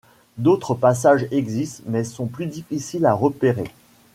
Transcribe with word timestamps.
D'autres 0.39 0.73
passages 0.73 1.27
existent 1.29 1.83
mais 1.85 2.03
sont 2.03 2.25
plus 2.25 2.47
difficiles 2.47 3.05
à 3.05 3.13
repérer. 3.13 3.69